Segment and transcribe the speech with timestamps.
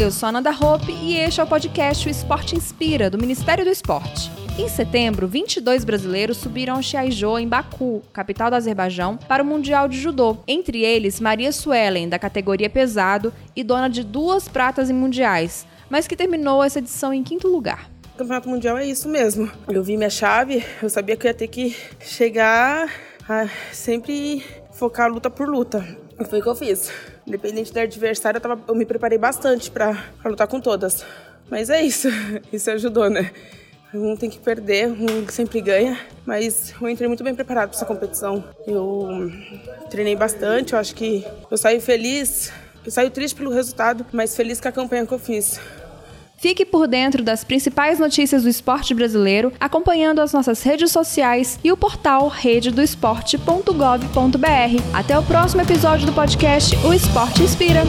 [0.00, 3.64] eu sou a Nanda Hope e este é o podcast O Esporte Inspira, do Ministério
[3.64, 4.30] do Esporte.
[4.56, 9.88] Em setembro, 22 brasileiros subiram ao Xiaizhou, em Baku, capital do Azerbaijão, para o Mundial
[9.88, 10.36] de Judô.
[10.46, 16.06] Entre eles, Maria Suelen, da categoria pesado e dona de duas pratas em mundiais, mas
[16.06, 17.90] que terminou essa edição em quinto lugar.
[18.14, 19.50] O Campeonato Mundial é isso mesmo.
[19.66, 22.88] Eu vi minha chave, eu sabia que eu ia ter que chegar
[23.28, 24.42] a sempre
[24.72, 25.84] focar luta por luta.
[26.18, 26.90] E foi o que eu fiz.
[27.26, 31.04] Independente do adversário, eu, tava, eu me preparei bastante para lutar com todas.
[31.50, 32.08] Mas é isso,
[32.52, 33.30] isso ajudou, né?
[33.92, 37.86] Um tem que perder, um sempre ganha, mas eu entrei muito bem preparado para essa
[37.86, 38.44] competição.
[38.66, 39.30] Eu
[39.88, 42.52] treinei bastante, eu acho que eu saí feliz,
[42.84, 45.58] eu saí triste pelo resultado, mas feliz com a campanha que eu fiz.
[46.38, 51.72] Fique por dentro das principais notícias do esporte brasileiro, acompanhando as nossas redes sociais e
[51.72, 54.94] o portal rededoesporte.gov.br.
[54.94, 57.82] Até o próximo episódio do podcast O Esporte Inspira.